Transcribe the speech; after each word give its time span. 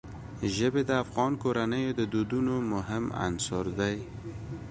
ژبې 0.55 0.81
د 0.85 0.91
افغان 1.03 1.31
کورنیو 1.43 1.95
د 1.99 2.01
دودونو 2.13 2.55
مهم 2.73 3.05
عنصر 3.25 3.65
دی. 3.79 3.97